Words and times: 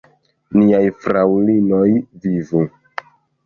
Niaj 0.61 0.87
fraŭlinoj 1.03 1.87
vivu! 2.27 2.67